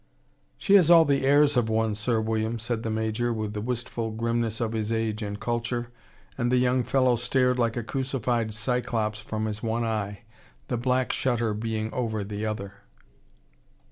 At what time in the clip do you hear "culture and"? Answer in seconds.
5.39-6.51